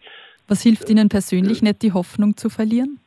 Was 0.47 0.63
hilft 0.63 0.91
Ihnen 0.91 1.09
persönlich 1.09 1.63
nicht, 1.63 1.83
die 1.83 1.93
Hoffnung 1.93 2.37
zu 2.37 2.51
verlieren? 2.51 3.01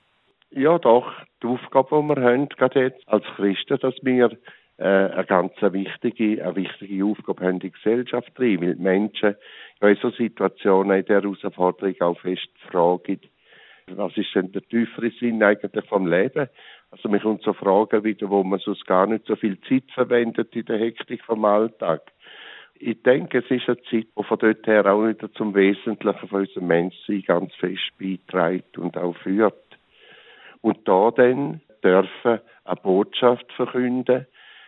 Ja, 0.58 0.80
doch. 0.80 1.14
Die 1.44 1.48
Aufgabe, 1.48 2.02
die 2.02 2.16
wir 2.16 2.24
haben, 2.24 2.50
gerade 2.50 2.82
jetzt 2.82 3.08
als 3.08 3.24
Christen, 3.36 3.78
dass 3.80 3.94
wir 4.02 4.32
äh, 4.78 4.84
eine 4.84 5.24
ganz 5.26 5.54
wichtige, 5.62 6.44
eine 6.44 6.56
wichtige 6.56 7.06
Aufgabe 7.06 7.46
haben 7.46 7.54
in 7.54 7.60
die 7.60 7.72
Gesellschaft 7.72 8.36
drin, 8.36 8.62
weil 8.62 8.74
die 8.74 8.82
Menschen 8.82 9.36
in 9.82 9.96
so 10.02 10.10
Situationen 10.10 10.98
in 10.98 11.06
der 11.06 11.22
Herausforderung 11.22 11.94
auch 12.02 12.20
fest 12.22 12.50
fragen, 12.72 13.20
was 13.92 14.18
ist 14.18 14.34
denn 14.34 14.52
der 14.52 14.64
tiefere 14.64 15.12
Sinn 15.20 15.44
eigentlich 15.44 15.86
vom 15.86 16.08
Leben? 16.08 16.50
Also 16.90 17.08
mich 17.08 17.22
kommt 17.22 17.44
so 17.44 17.54
Fragen 17.54 18.04
wieder, 18.04 18.28
wo 18.32 18.44
man 18.44 18.58
sonst 18.58 18.88
gar 18.88 19.06
nicht 19.06 19.28
so 19.28 19.36
viel 19.36 19.62
Zeit 19.62 19.84
verwendet 19.94 20.56
in 20.56 20.66
der 20.66 20.80
Hektik 20.80 21.24
vom 21.24 21.46
Alltag. 21.46 22.02
Ich 22.80 23.04
denke, 23.04 23.44
es 23.46 23.52
ist 23.52 23.70
eine 23.70 23.78
Zeit, 23.84 24.08
die 24.18 24.24
von 24.24 24.40
dort 24.40 24.66
her 24.66 24.88
auch 24.88 25.06
wieder 25.06 25.32
zum 25.34 25.54
Wesentlichen 25.54 26.28
von 26.28 26.42
unserem 26.42 26.66
Menschsein 26.66 27.22
ganz 27.28 27.54
fest 27.54 27.92
beiträgt 28.00 28.80
und 28.80 28.98
auch 28.98 29.16
führt. 29.18 29.67
Und 30.62 30.88
da 30.88 31.12
dann 31.12 31.62
dürfen 31.84 32.40
eine 32.66 32.76
Botschaft 32.82 33.52
verkünden, 33.54 34.26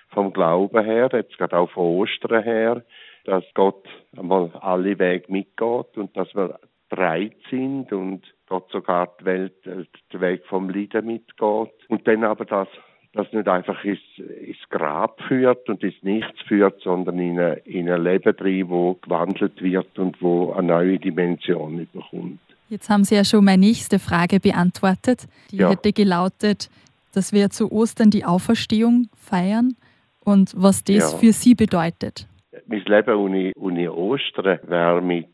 vom 0.10 0.34
Glauben 0.34 0.84
her, 0.84 1.10
jetzt 1.14 1.38
gerade 1.38 1.58
auch 1.58 1.70
von 1.70 1.84
Ostern 1.84 2.44
her, 2.44 2.84
dass 3.26 3.44
Gott 3.54 3.88
einmal 4.18 4.52
alle 4.60 4.98
Wege 4.98 5.32
mitgeht 5.32 5.98
und 5.98 6.16
dass 6.18 6.34
wir 6.34 6.60
bereit 6.90 7.36
sind 7.50 7.94
und 7.94 8.24
Gott 8.48 8.72
sogar 8.72 9.10
die 9.20 9.26
Welt, 9.26 9.68
äh, 9.68 9.86
den 10.12 10.22
Weg 10.22 10.46
vom 10.48 10.70
Leiden 10.70 11.06
mitgeht. 11.06 11.72
Und 11.88 12.08
dann 12.08 12.24
aber 12.24 12.46
das, 12.46 12.68
das 13.14 13.32
nicht 13.32 13.48
einfach 13.48 13.84
ins, 13.84 14.00
ins 14.18 14.70
Grab 14.70 15.22
führt 15.22 15.70
und 15.70 15.84
ins 15.84 16.02
Nichts 16.02 16.42
führt, 16.48 16.82
sondern 16.82 17.20
in, 17.20 17.40
eine, 17.40 17.54
in 17.66 17.90
ein 17.90 18.04
Leben 18.04 18.36
drin, 18.36 18.70
wo 18.70 18.96
gewandelt 18.96 19.62
wird 19.62 20.00
und 20.00 20.20
wo 20.22 20.52
eine 20.54 20.68
neue 20.70 20.98
Dimension 20.98 21.88
bekommt. 21.94 22.40
Jetzt 22.70 22.88
haben 22.90 23.04
Sie 23.04 23.16
ja 23.16 23.26
schon 23.26 23.44
meine 23.46 23.66
nächste 23.66 23.98
Frage 23.98 24.40
beantwortet. 24.40 25.28
Die 25.50 25.58
ja. 25.58 25.72
hätte 25.72 25.92
gelautet, 25.92 26.70
dass 27.14 27.34
wir 27.34 27.50
zu 27.50 27.72
Ostern 27.72 28.12
die 28.12 28.26
Auferstehung 28.26 29.10
feiern 29.18 29.76
und 30.24 30.54
was 30.56 30.84
das 30.84 31.14
ja. 31.14 31.18
für 31.18 31.34
Sie 31.34 31.56
bedeutet. 31.56 32.28
Mein 32.68 32.84
Leben 32.86 33.16
ohne, 33.16 33.52
ohne 33.56 33.92
Ostern 33.92 34.60
wäre 34.68 35.02
mit 35.02 35.28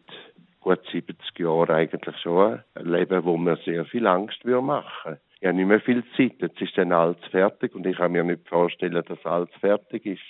gut 0.61 0.79
70 0.91 1.17
Jahren 1.37 1.71
eigentlich 1.71 2.15
schon 2.21 2.59
ein 2.75 2.85
Leben, 2.85 3.25
wo 3.25 3.35
mir 3.35 3.57
sehr 3.65 3.83
viel 3.83 4.07
Angst 4.07 4.45
würde 4.45 4.61
machen. 4.61 5.17
Ich 5.41 5.45
habe 5.45 5.57
nicht 5.57 5.67
mehr 5.67 5.81
viel 5.81 6.03
Zeit, 6.15 6.35
jetzt 6.39 6.61
ist 6.61 6.77
dann 6.77 6.93
alles 6.93 7.17
fertig 7.29 7.75
und 7.75 7.85
ich 7.85 7.97
kann 7.97 8.13
mir 8.13 8.23
nicht 8.23 8.47
vorstellen, 8.47 9.03
dass 9.05 9.25
alles 9.25 9.49
fertig 9.59 10.05
ist. 10.05 10.21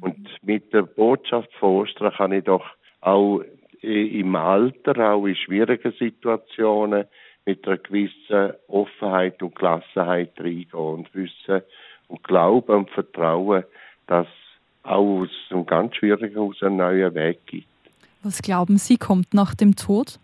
Und 0.00 0.28
mit 0.42 0.72
der 0.72 0.82
Botschaft 0.82 1.52
von 1.54 1.82
Ostern 1.82 2.12
kann 2.12 2.32
ich 2.32 2.44
doch 2.44 2.64
auch 3.00 3.42
im 3.82 4.34
Alter, 4.36 5.12
auch 5.12 5.26
in 5.26 5.36
schwierigen 5.36 5.92
Situationen, 5.98 7.04
mit 7.44 7.66
einer 7.66 7.78
gewissen 7.78 8.54
Offenheit 8.66 9.40
und 9.42 9.54
Gelassenheit 9.54 10.32
reingehen 10.38 10.72
und 10.72 11.14
wissen 11.14 11.62
und 12.08 12.24
glauben 12.24 12.74
und 12.74 12.90
vertrauen, 12.90 13.64
dass 14.06 14.26
auch 14.82 15.22
aus 15.22 15.30
einem 15.50 15.66
ganz 15.66 15.96
schwierigen 15.96 16.36
Haus 16.36 16.62
einen 16.62 16.76
neuen 16.76 17.14
Weg 17.14 17.46
gibt. 17.46 17.68
Was 18.22 18.42
glauben 18.42 18.78
Sie, 18.78 18.96
kommt 18.96 19.34
nach 19.34 19.54
dem 19.54 19.76
Tod? 19.76 20.18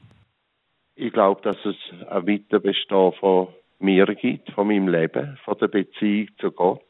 Ich 0.96 1.12
glaube, 1.12 1.40
dass 1.42 1.56
es 1.64 1.76
ein 2.08 2.26
Weiterbestehen 2.26 3.12
von 3.12 3.48
mir 3.78 4.06
gibt, 4.14 4.50
von 4.50 4.68
meinem 4.68 4.88
Leben, 4.88 5.38
von 5.44 5.56
der 5.58 5.68
Beziehung 5.68 6.28
zu 6.38 6.50
Gott. 6.50 6.82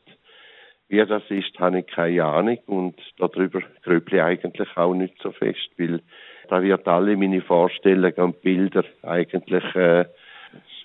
Wie 0.92 1.06
das 1.06 1.22
ist, 1.30 1.58
habe 1.58 1.78
ich 1.78 1.86
keine 1.86 2.22
Ahnung 2.22 2.58
und 2.66 2.94
darüber 3.16 3.62
grüble 3.82 4.18
ich 4.18 4.22
eigentlich 4.22 4.76
auch 4.76 4.92
nicht 4.92 5.14
so 5.22 5.32
fest, 5.32 5.70
weil 5.78 6.02
da 6.48 6.62
wird 6.62 6.86
alle 6.86 7.16
meine 7.16 7.40
Vorstellungen 7.40 8.18
und 8.18 8.42
Bilder 8.42 8.84
eigentlich 9.00 9.64
äh, 9.74 10.04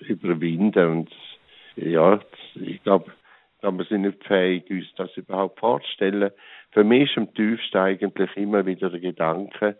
überwinden 0.08 0.86
und 0.86 1.10
ja, 1.76 2.20
ich 2.54 2.82
glaube, 2.84 3.12
wir 3.60 3.84
sind 3.84 4.00
nicht 4.00 4.24
fähig, 4.24 4.70
uns 4.70 4.86
das 4.96 5.14
überhaupt 5.18 5.60
vorzustellen. 5.60 6.30
Für 6.70 6.84
mich 6.84 7.10
ist 7.10 7.18
am 7.18 7.34
tiefsten 7.34 7.76
eigentlich 7.76 8.34
immer 8.34 8.64
wieder 8.64 8.88
der 8.88 9.00
Gedanke, 9.00 9.76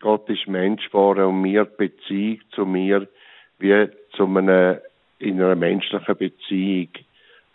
Gott 0.00 0.28
ist 0.28 0.46
Mensch 0.48 0.84
geworden 0.88 1.24
und 1.24 1.40
mir 1.40 1.64
Beziehung 1.64 2.42
zu 2.50 2.66
mir 2.66 3.08
wie 3.58 3.88
zu 4.14 4.26
einer, 4.26 4.82
in 5.18 5.40
einer 5.40 5.56
menschlichen 5.56 6.14
Beziehung 6.14 6.90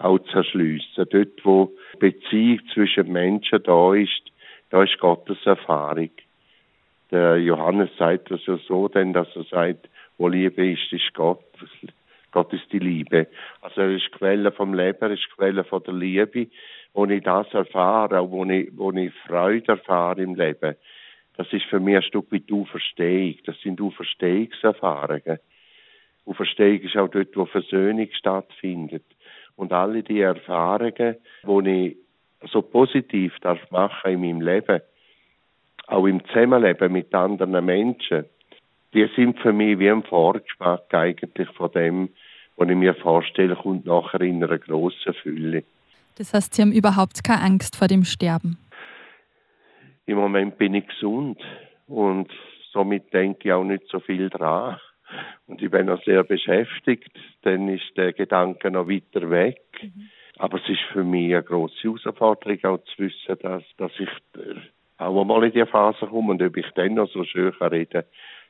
auch 0.03 0.19
zu 0.19 0.37
erschliessen. 0.37 1.05
Dort, 1.09 1.43
wo 1.45 1.71
Beziehung 1.99 2.59
zwischen 2.73 3.11
Menschen 3.11 3.61
da 3.63 3.93
ist, 3.93 4.21
da 4.69 4.83
ist 4.83 4.97
Gottes 4.99 5.37
Erfahrung. 5.45 6.11
Der 7.11 7.37
Johannes 7.37 7.89
sagt 7.97 8.31
das 8.31 8.45
ja 8.45 8.57
so, 8.67 8.87
denn 8.87 9.13
dass 9.13 9.27
er 9.35 9.43
sagt, 9.43 9.89
wo 10.17 10.27
Liebe 10.27 10.71
ist, 10.71 10.91
ist 10.91 11.13
Gott. 11.13 11.43
Gott 12.31 12.53
ist 12.53 12.71
die 12.71 12.79
Liebe. 12.79 13.27
Also 13.61 13.81
er 13.81 13.91
ist 13.91 14.11
Quelle 14.13 14.51
vom 14.51 14.73
Leben, 14.73 14.99
er 15.01 15.11
ist 15.11 15.29
Quelle 15.35 15.65
von 15.65 15.83
der 15.83 15.93
Liebe. 15.93 16.47
Wo 16.93 17.05
ich 17.05 17.23
das 17.23 17.53
erfahre, 17.53 18.29
wo 18.29 18.45
ich, 18.45 18.69
wo 18.75 18.91
ich 18.91 19.13
Freude 19.27 19.73
erfahre 19.73 20.21
im 20.21 20.35
Leben, 20.35 20.75
das 21.37 21.51
ist 21.51 21.65
für 21.65 21.79
mich 21.79 21.95
ein 21.95 22.03
Stück 22.03 22.27
wie 22.31 22.39
die 22.39 22.53
Auferstehung. 22.53 23.35
Das 23.45 23.59
sind 23.61 23.81
Auferstehungserfahrungen. 23.81 25.39
Auferstehung 26.25 26.81
ist 26.81 26.97
auch 26.97 27.07
dort, 27.07 27.35
wo 27.35 27.45
Versöhnung 27.45 28.07
stattfindet. 28.13 29.05
Und 29.61 29.73
alle 29.73 30.01
die 30.01 30.21
Erfahrungen, 30.21 31.17
die 31.43 31.97
ich 32.41 32.51
so 32.51 32.63
positiv 32.63 33.37
darf 33.41 33.59
machen 33.69 34.11
in 34.11 34.21
meinem 34.21 34.41
Leben, 34.41 34.81
auch 35.85 36.07
im 36.07 36.25
Zusammenleben 36.25 36.91
mit 36.91 37.13
anderen 37.13 37.63
Menschen, 37.63 38.25
die 38.95 39.07
sind 39.15 39.37
für 39.37 39.53
mich 39.53 39.77
wie 39.77 39.91
ein 39.91 40.01
Vorgeschmack 40.01 40.91
eigentlich 40.95 41.47
von 41.49 41.71
dem, 41.73 42.09
was 42.57 42.69
ich 42.69 42.75
mir 42.75 42.95
vorstelle, 42.95 43.55
kommt 43.55 43.85
nachher 43.85 44.21
in 44.21 44.43
einer 44.43 44.57
grossen 44.57 45.13
Fülle. 45.21 45.63
Das 46.17 46.33
heißt, 46.33 46.55
Sie 46.55 46.63
haben 46.63 46.71
überhaupt 46.71 47.23
keine 47.23 47.43
Angst 47.43 47.75
vor 47.75 47.87
dem 47.87 48.03
Sterben? 48.03 48.57
im 50.07 50.17
Moment 50.17 50.57
bin 50.57 50.73
ich 50.73 50.87
gesund 50.87 51.39
und 51.87 52.31
somit 52.73 53.13
denke 53.13 53.49
ich 53.49 53.53
auch 53.53 53.63
nicht 53.63 53.83
so 53.89 53.99
viel 53.99 54.27
dran. 54.31 54.79
Und 55.47 55.61
ich 55.61 55.69
bin 55.69 55.87
noch 55.87 56.03
sehr 56.03 56.23
beschäftigt, 56.23 57.11
dann 57.43 57.67
ist 57.67 57.95
der 57.97 58.13
Gedanke 58.13 58.71
noch 58.71 58.87
weiter 58.87 59.29
weg. 59.29 59.61
Mhm. 59.81 60.09
Aber 60.37 60.57
es 60.57 60.69
ist 60.69 60.81
für 60.91 61.03
mich 61.03 61.33
eine 61.33 61.43
grosse 61.43 61.75
Herausforderung, 61.83 62.63
auch 62.63 62.83
zu 62.83 63.03
wissen, 63.03 63.37
dass, 63.41 63.63
dass 63.77 63.91
ich 63.99 64.09
auch 64.97 65.21
einmal 65.21 65.43
in 65.43 65.51
die 65.51 65.65
Phase 65.65 66.07
komme 66.07 66.31
und 66.31 66.41
ob 66.41 66.57
ich 66.57 66.69
dann 66.75 66.95
noch 66.95 67.09
so 67.09 67.23
schön 67.23 67.53
reden 67.59 68.03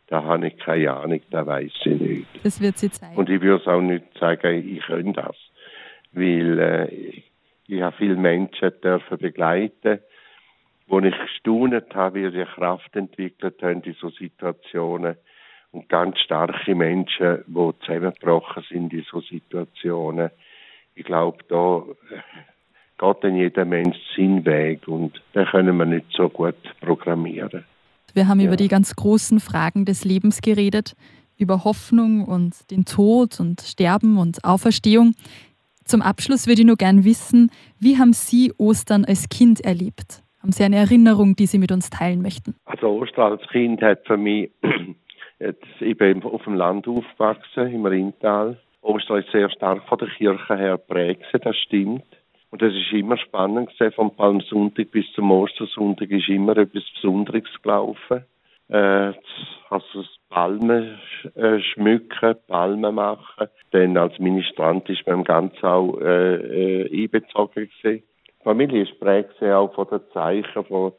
da 0.07 0.25
habe 0.25 0.47
ich 0.47 0.57
keine 0.57 0.93
Ahnung, 0.93 1.21
da 1.29 1.45
weiß 1.45 1.71
ich 1.85 2.01
nicht. 2.01 2.27
Das 2.43 2.59
wird 2.59 2.77
sie 2.77 2.91
zeigen. 2.91 3.15
Und 3.15 3.29
ich 3.29 3.39
würde 3.39 3.65
auch 3.71 3.79
nicht 3.79 4.03
sagen, 4.19 4.67
ich 4.67 4.81
kann 4.81 5.13
das. 5.13 5.37
Weil 6.11 6.59
äh, 6.59 6.93
ich, 6.93 7.31
ich 7.67 7.81
habe 7.81 7.95
viele 7.95 8.17
Menschen 8.17 8.73
dürfen 8.83 9.17
begleiten 9.17 9.99
wo 10.91 10.99
ich 10.99 11.17
gestaunet 11.17 11.95
habe, 11.95 12.21
wie 12.21 12.37
sie 12.37 12.43
Kraft 12.43 12.93
entwickelt 12.97 13.63
haben 13.63 13.81
in 13.81 13.93
so 13.93 14.09
Situationen 14.09 15.15
und 15.71 15.89
ganz 15.89 16.19
starke 16.19 16.75
Menschen, 16.75 17.43
die 17.47 17.71
zusammengebrochen 17.79 18.63
sind 18.69 18.93
in 18.93 19.05
so 19.09 19.21
Situationen. 19.21 20.29
Ich 20.95 21.05
glaube, 21.05 21.37
da 21.47 21.83
äh, 22.09 22.19
geht 22.97 23.23
dann 23.23 23.35
jeder 23.35 23.65
Mensch 23.65 23.97
seinen 24.15 24.45
Weg 24.45 24.87
und 24.87 25.21
den 25.33 25.45
können 25.45 25.77
wir 25.77 25.85
nicht 25.85 26.07
so 26.11 26.29
gut 26.29 26.55
programmieren. 26.81 27.63
Wir 28.13 28.27
haben 28.27 28.41
ja. 28.41 28.47
über 28.47 28.57
die 28.57 28.67
ganz 28.67 28.95
großen 28.95 29.39
Fragen 29.39 29.85
des 29.85 30.03
Lebens 30.03 30.41
geredet, 30.41 30.95
über 31.37 31.63
Hoffnung 31.63 32.25
und 32.25 32.69
den 32.69 32.85
Tod 32.85 33.39
und 33.39 33.61
Sterben 33.61 34.17
und 34.17 34.43
Auferstehung. 34.43 35.13
Zum 35.85 36.01
Abschluss 36.01 36.47
würde 36.47 36.61
ich 36.61 36.67
nur 36.67 36.75
gern 36.75 37.05
wissen, 37.05 37.49
wie 37.79 37.97
haben 37.97 38.13
Sie 38.13 38.53
Ostern 38.57 39.05
als 39.05 39.29
Kind 39.29 39.61
erlebt? 39.61 40.21
Haben 40.41 40.51
Sie 40.51 40.63
eine 40.63 40.75
Erinnerung, 40.75 41.35
die 41.35 41.45
Sie 41.45 41.57
mit 41.57 41.71
uns 41.71 41.89
teilen 41.89 42.21
möchten? 42.21 42.55
Also 42.65 42.87
Ostern 42.87 43.33
als 43.33 43.47
Kind 43.49 43.81
hat 43.81 44.05
für 44.05 44.17
mich, 44.17 44.51
jetzt, 45.41 45.81
ich 45.81 45.97
bin 45.97 46.23
auf 46.23 46.43
dem 46.43 46.55
Land 46.55 46.87
aufgewachsen, 46.87 47.73
im 47.73 47.85
Rheintal. 47.85 48.57
Ostern 48.81 49.19
ist 49.19 49.31
sehr 49.31 49.49
stark 49.49 49.83
von 49.87 49.97
der 49.97 50.09
Kirche 50.09 50.57
her 50.57 50.77
geprägt, 50.77 51.25
das 51.43 51.57
stimmt. 51.57 52.05
Und 52.49 52.61
es 52.61 52.73
ist 52.73 52.91
immer 52.91 53.17
spannend 53.17 53.69
gewesen, 53.69 53.93
vom 53.93 54.15
Palmsonntag 54.15 54.91
bis 54.91 55.05
zum 55.13 55.31
Ostersonntag 55.31 56.09
ist 56.11 56.27
immer 56.27 56.57
etwas 56.57 56.83
Besonderes 56.95 57.43
gelaufen. 57.61 58.25
Äh, 58.67 59.13
also 59.69 60.03
Palmen 60.29 60.99
äh, 61.35 61.59
schmücken, 61.59 62.35
Palmen 62.47 62.95
machen. 62.95 63.47
Dann 63.71 63.97
als 63.97 64.17
Ministrant 64.19 64.89
ist 64.89 65.07
man 65.07 65.23
ganz 65.23 65.53
auch 65.63 65.97
äh, 66.01 66.35
äh, 66.35 67.03
einbezogen 67.03 67.69
gewesen. 67.69 68.03
Familie 68.43 68.83
ist 68.83 68.99
prägt 68.99 69.41
auch 69.43 69.73
von 69.73 69.87
den 69.89 70.01
Zeichen, 70.13 70.65
von, 70.65 70.93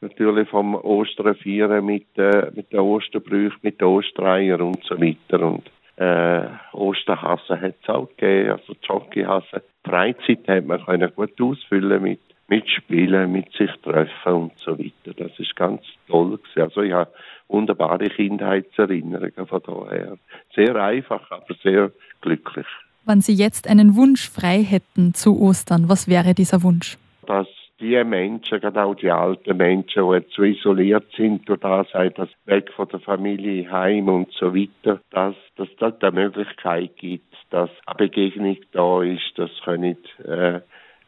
natürlich 0.00 0.48
vom 0.48 0.74
Ostern 0.74 1.36
mit, 1.84 2.06
äh, 2.16 2.50
mit 2.54 2.72
den 2.72 2.80
Osterbrüchen, 2.80 3.58
mit 3.62 3.80
den 3.80 3.88
Ostereiern 3.88 4.60
und 4.60 4.84
so 4.84 5.00
weiter. 5.00 5.40
Und 5.44 5.70
äh, 5.96 6.48
Osterhasen 6.72 7.60
hat 7.60 7.74
es 7.82 7.88
auch 7.88 8.08
gegeben, 8.16 8.50
also 8.50 8.74
Jockeyhasen. 8.82 9.60
Freizeit 9.84 10.46
hat 10.48 10.66
man 10.66 10.84
können 10.84 11.10
gut 11.14 11.40
ausfüllen 11.40 12.02
mit, 12.02 12.20
mit 12.48 12.68
Spielen, 12.68 13.32
mit 13.32 13.52
sich 13.52 13.70
treffen 13.82 14.32
und 14.32 14.58
so 14.58 14.78
weiter. 14.78 15.14
Das 15.16 15.38
ist 15.38 15.56
ganz 15.56 15.82
toll 16.08 16.38
gewesen. 16.38 16.62
Also 16.62 16.82
ich 16.82 16.92
habe 16.92 17.10
wunderbare 17.48 18.08
Kindheitserinnerungen 18.08 19.46
von 19.46 19.62
daher. 19.64 20.18
Sehr 20.54 20.76
einfach, 20.76 21.30
aber 21.30 21.54
sehr 21.62 21.92
glücklich. 22.20 22.66
Wenn 23.04 23.20
Sie 23.20 23.34
jetzt 23.34 23.68
einen 23.68 23.94
Wunsch 23.94 24.28
frei 24.28 24.64
hätten 24.64 25.14
zu 25.14 25.40
Ostern, 25.40 25.88
was 25.88 26.08
wäre 26.08 26.34
dieser 26.34 26.62
Wunsch? 26.64 26.98
Dass 27.26 27.46
die 27.80 28.02
Menschen, 28.04 28.60
gerade 28.60 28.82
auch 28.82 28.94
die 28.94 29.10
alten 29.10 29.56
Menschen, 29.56 30.08
die 30.08 30.14
jetzt 30.14 30.32
so 30.32 30.42
isoliert 30.42 31.06
sind, 31.16 31.48
durch 31.48 31.60
das 31.60 31.88
das 31.92 32.28
weg 32.46 32.72
von 32.72 32.88
der 32.88 33.00
Familie, 33.00 33.70
Heim 33.70 34.08
und 34.08 34.32
so 34.32 34.54
weiter, 34.54 35.00
dass, 35.10 35.34
dass 35.56 35.68
das 35.78 35.98
die 35.98 36.10
Möglichkeit 36.10 36.96
gibt, 36.96 37.34
dass 37.50 37.70
eine 37.86 37.96
Begegnung 37.96 38.56
da 38.72 39.02
ist, 39.02 39.32
das 39.36 39.50
können 39.64 39.96
äh, 40.24 40.60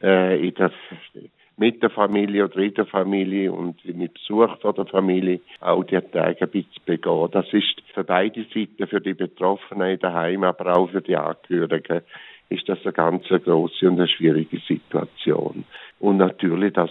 äh, 0.03 0.47
in 0.49 0.55
der 0.55 0.71
mit 1.59 1.83
der 1.83 1.91
Familie 1.91 2.45
oder 2.45 2.59
in 2.59 2.75
der 2.75 2.87
Familie 2.87 3.53
und 3.53 3.85
mit 3.85 4.15
Besuch 4.15 4.59
von 4.61 4.75
der 4.77 4.87
Familie 4.87 5.41
auch 5.61 5.83
die 5.83 6.01
Tage 6.01 6.45
ein 6.45 6.51
bisschen 6.51 6.83
begehen. 6.87 7.29
Das 7.33 7.53
ist 7.53 7.83
für 7.93 8.05
beide 8.05 8.45
Seiten, 8.55 8.87
für 8.87 9.01
die 9.01 9.15
Betroffenen 9.15 9.99
daheim, 9.99 10.45
aber 10.45 10.77
auch 10.77 10.89
für 10.91 11.03
die 11.03 11.17
Angehörigen, 11.17 12.03
ist 12.51 12.69
das 12.69 12.79
eine 12.85 12.93
ganz 12.93 13.25
große 13.29 13.89
und 13.89 13.99
eine 13.99 14.09
schwierige 14.09 14.59
Situation. 14.67 15.65
Und 16.01 16.19
natürlich, 16.19 16.73
dass 16.73 16.91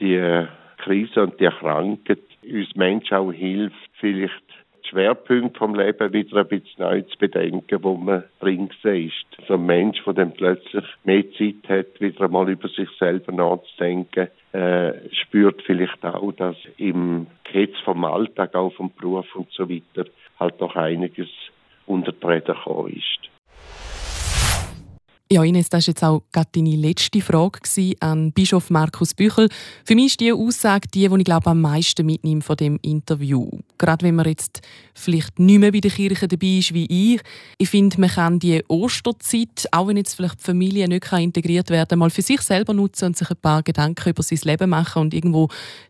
die 0.00 0.46
Krise 0.78 1.22
und 1.22 1.40
die 1.40 1.48
Krankheit 1.48 2.18
uns 2.42 2.74
Menschen 2.74 3.16
auch 3.16 3.32
hilft, 3.32 3.90
vielleicht 4.00 4.42
Schwerpunkt 4.92 5.56
vom 5.56 5.74
Leben 5.74 6.12
wieder 6.12 6.36
ein 6.38 6.48
bisschen 6.48 6.84
neu 6.84 7.00
zu 7.02 7.16
bedenken, 7.18 7.82
wo 7.82 7.94
man 7.94 8.24
drin 8.40 8.68
ist. 8.82 9.46
So 9.48 9.54
ein 9.54 9.64
Mensch, 9.64 10.02
der 10.04 10.12
dann 10.12 10.32
plötzlich 10.32 10.84
mehr 11.04 11.24
Zeit 11.32 11.66
hat, 11.68 12.00
wieder 12.00 12.24
einmal 12.24 12.50
über 12.50 12.68
sich 12.68 12.90
selber 12.98 13.32
nachzudenken, 13.32 14.28
äh, 14.52 14.92
spürt 15.12 15.62
vielleicht 15.62 16.04
auch, 16.04 16.32
dass 16.32 16.56
im 16.76 17.26
Ketz 17.44 17.74
vom 17.84 18.04
Alltag, 18.04 18.54
auch 18.54 18.74
vom 18.74 18.92
Beruf 18.94 19.34
und 19.34 19.50
so 19.52 19.70
weiter, 19.70 20.10
halt 20.38 20.60
noch 20.60 20.76
einiges 20.76 21.28
unter 21.86 22.12
die 22.12 22.18
ist. 22.88 23.31
Ja, 25.32 25.42
Ines, 25.44 25.70
das 25.70 25.86
war 25.86 25.92
jetzt 25.92 26.04
auch 26.04 26.44
deine 26.52 26.76
letzte 26.76 27.22
Frage 27.22 27.60
an 28.00 28.32
Bischof 28.32 28.68
Markus 28.68 29.14
Büchel. 29.14 29.48
Für 29.82 29.94
mich 29.94 30.08
ist 30.08 30.20
diese 30.20 30.34
Aussage 30.34 30.88
die, 30.92 31.08
die 31.08 31.16
ich 31.16 31.24
glaube, 31.24 31.48
am 31.48 31.62
meisten 31.62 32.04
mitnehme 32.04 32.42
von 32.42 32.54
dem 32.54 32.78
Interview. 32.82 33.48
Gerade 33.78 34.04
wenn 34.04 34.16
man 34.16 34.26
jetzt 34.26 34.60
vielleicht 34.94 35.38
nicht 35.38 35.58
mehr 35.58 35.72
bei 35.72 35.80
der 35.80 35.90
Kirche 35.90 36.28
dabei 36.28 36.58
ist 36.58 36.74
wie 36.74 37.14
ich. 37.14 37.22
Ich 37.56 37.70
finde, 37.70 37.98
man 37.98 38.10
kann 38.10 38.40
die 38.40 38.62
Osterzeit, 38.68 39.68
auch 39.70 39.88
wenn 39.88 39.96
jetzt 39.96 40.16
vielleicht 40.16 40.40
die 40.40 40.44
Familie 40.44 40.86
nicht 40.86 41.10
integriert 41.10 41.70
werden 41.70 41.88
kann, 41.88 41.98
mal 42.00 42.10
für 42.10 42.20
sich 42.20 42.42
selber 42.42 42.74
nutzen 42.74 43.06
und 43.06 43.16
sich 43.16 43.30
ein 43.30 43.38
paar 43.40 43.62
Gedanken 43.62 44.10
über 44.10 44.22
sein 44.22 44.40
Leben 44.42 44.68
machen 44.68 45.00
und 45.00 45.14
irgendwo 45.14 45.48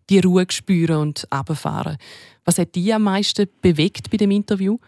die 0.09 0.21
Ruhe 0.21 0.47
spüren 0.51 0.99
und 0.99 1.27
runterfahren. 1.35 1.97
Was 2.45 2.59
hat 2.59 2.77
dich 2.77 2.95
am 2.95 3.03
meisten 3.03 3.49
bewegt 3.61 4.09
bei 4.09 4.19
dem 4.19 4.31
Interview? 4.31 4.79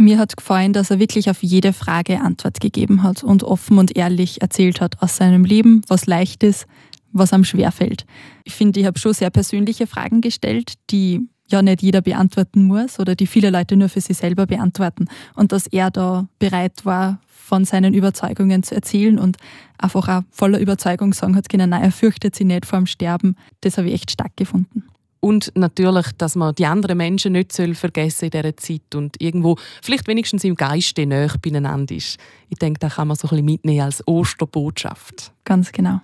Mir 0.00 0.18
hat 0.18 0.34
gefallen, 0.34 0.72
dass 0.72 0.90
er 0.90 0.98
wirklich 0.98 1.28
auf 1.28 1.42
jede 1.42 1.74
Frage 1.74 2.22
Antwort 2.22 2.58
gegeben 2.58 3.02
hat 3.02 3.22
und 3.22 3.44
offen 3.44 3.76
und 3.76 3.98
ehrlich 3.98 4.40
erzählt 4.40 4.80
hat 4.80 5.02
aus 5.02 5.16
seinem 5.18 5.44
Leben, 5.44 5.82
was 5.88 6.06
leicht 6.06 6.42
ist, 6.42 6.64
was 7.12 7.34
am 7.34 7.44
schwer 7.44 7.70
fällt. 7.70 8.06
Ich 8.44 8.54
finde, 8.54 8.80
ich 8.80 8.86
habe 8.86 8.98
schon 8.98 9.12
sehr 9.12 9.28
persönliche 9.28 9.86
Fragen 9.86 10.22
gestellt, 10.22 10.72
die 10.88 11.28
ja 11.50 11.60
nicht 11.60 11.82
jeder 11.82 12.00
beantworten 12.00 12.62
muss 12.62 12.98
oder 12.98 13.14
die 13.14 13.26
viele 13.26 13.50
Leute 13.50 13.76
nur 13.76 13.90
für 13.90 14.00
sich 14.00 14.16
selber 14.16 14.46
beantworten. 14.46 15.06
Und 15.34 15.52
dass 15.52 15.66
er 15.66 15.90
da 15.90 16.26
bereit 16.38 16.86
war, 16.86 17.20
von 17.26 17.66
seinen 17.66 17.92
Überzeugungen 17.92 18.62
zu 18.62 18.74
erzählen 18.74 19.18
und 19.18 19.36
einfach 19.76 20.08
auch 20.08 20.22
voller 20.30 20.60
Überzeugung 20.60 21.12
sagen 21.12 21.36
hat, 21.36 21.50
genau, 21.50 21.66
nein, 21.66 21.82
er 21.82 21.92
fürchtet 21.92 22.34
sich 22.34 22.46
nicht 22.46 22.64
vor 22.64 22.78
dem 22.78 22.86
Sterben, 22.86 23.36
das 23.60 23.76
habe 23.76 23.88
ich 23.88 23.94
echt 23.96 24.12
stark 24.12 24.34
gefunden. 24.34 24.84
Und 25.20 25.52
natürlich, 25.54 26.06
dass 26.16 26.34
man 26.34 26.54
die 26.54 26.64
anderen 26.64 26.96
Menschen 26.96 27.32
nicht 27.32 27.52
vergessen 27.52 28.26
in 28.26 28.30
dieser 28.30 28.56
Zeit 28.56 28.94
und 28.94 29.20
irgendwo 29.20 29.56
vielleicht 29.82 30.08
wenigstens 30.08 30.44
im 30.44 30.54
Geiste 30.54 31.06
näher 31.06 31.34
beieinander 31.42 31.94
ist. 31.94 32.18
Ich 32.48 32.58
denke, 32.58 32.80
da 32.80 32.88
kann 32.88 33.08
man 33.08 33.16
so 33.16 33.26
ein 33.26 33.30
bisschen 33.30 33.44
mitnehmen 33.44 33.82
als 33.82 34.06
Osterbotschaft. 34.08 35.32
Ganz 35.44 35.72
genau. 35.72 36.00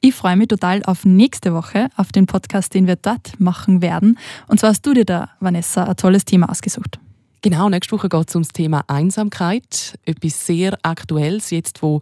Ich 0.00 0.14
freue 0.14 0.36
mich 0.36 0.48
total 0.48 0.82
auf 0.84 1.04
nächste 1.04 1.52
Woche, 1.54 1.88
auf 1.96 2.10
den 2.10 2.26
Podcast, 2.26 2.74
den 2.74 2.86
wir 2.86 2.96
dort 2.96 3.38
machen 3.38 3.82
werden. 3.82 4.18
Und 4.48 4.58
zwar 4.58 4.70
hast 4.70 4.84
du 4.86 4.94
dir 4.94 5.04
da, 5.04 5.30
Vanessa, 5.38 5.84
ein 5.84 5.96
tolles 5.96 6.24
Thema 6.24 6.50
ausgesucht. 6.50 6.98
Genau, 7.46 7.68
nächste 7.68 7.92
Woche 7.92 8.08
geht 8.08 8.28
es 8.28 8.34
um 8.34 8.42
das 8.42 8.48
Thema 8.48 8.82
Einsamkeit. 8.88 9.96
Etwas 10.04 10.44
sehr 10.44 10.76
Aktuelles, 10.82 11.50
jetzt 11.50 11.80
wo 11.80 12.00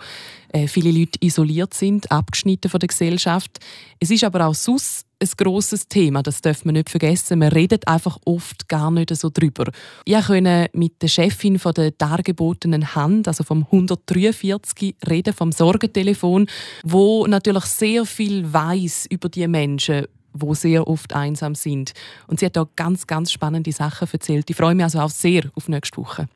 äh, 0.49 0.67
viele 0.69 0.91
Leute 0.91 1.19
isoliert 1.21 1.75
sind, 1.75 2.11
abgeschnitten 2.11 2.71
von 2.71 2.81
der 2.81 2.87
Gesellschaft. 2.87 3.59
Es 4.01 4.11
ist 4.11 4.25
aber 4.25 4.47
auch 4.47 4.55
sonst 4.55 5.05
ein 5.23 5.29
grosses 5.37 5.87
Thema, 5.87 6.23
das 6.23 6.41
darf 6.41 6.65
man 6.65 6.73
nicht 6.73 6.89
vergessen. 6.89 7.41
Man 7.41 7.49
redet 7.53 7.87
einfach 7.87 8.17
oft 8.25 8.71
gar 8.71 8.91
nicht 8.91 9.15
so 9.15 9.29
drüber. 9.29 9.71
Ich 10.07 10.27
konnte 10.27 10.71
mit 10.73 11.03
der 11.03 11.09
Chefin 11.09 11.59
von 11.59 11.75
der 11.75 11.91
dargebotenen 11.91 12.95
Hand, 12.95 13.29
also 13.29 13.45
vom 13.45 13.65
143, 13.65 14.97
reden, 15.07 15.35
vom 15.35 15.53
Sorgentelefon, 15.53 16.47
wo 16.85 17.27
natürlich 17.27 17.65
sehr 17.65 18.07
viel 18.07 18.51
weiß 18.51 19.09
über 19.11 19.29
die 19.29 19.47
Menschen, 19.47 20.07
wo 20.35 20.55
sehr 20.55 20.87
oft 20.87 21.15
einsam 21.15 21.55
sind. 21.55 21.93
Und 22.27 22.41
sie 22.41 22.47
hat 22.47 22.57
da 22.57 22.67
ganz, 22.77 23.07
ganz 23.07 23.33
spannende 23.33 23.73
Sachen 23.73 24.09
erzählt. 24.13 24.51
Ich 24.51 24.57
freue 24.57 24.75
mich 24.75 24.85
also 24.85 25.01
auch 25.01 25.11
sehr 25.11 25.45
auf 25.55 25.69
nächste 25.69 25.97
Woche. 25.97 26.27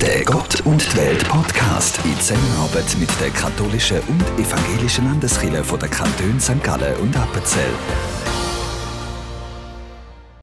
Der 0.00 0.24
Gott 0.24 0.60
und 0.66 0.92
die 0.92 0.96
Welt 0.96 1.26
Podcast 1.28 1.98
in 2.04 2.18
Zusammenarbeit 2.20 2.96
mit 2.98 3.08
der 3.20 3.30
katholischen 3.30 3.98
und 4.08 4.22
evangelischen 4.38 5.06
Landeskirche 5.06 5.64
von 5.64 5.80
der 5.80 5.88
Kantone 5.88 6.38
St. 6.38 6.62
Gallen 6.62 6.96
und 6.96 7.16
Appenzell. 7.16 7.72